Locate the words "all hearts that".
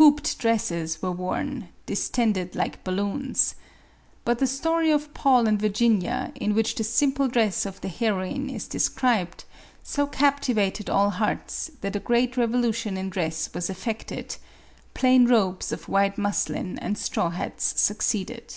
10.90-11.94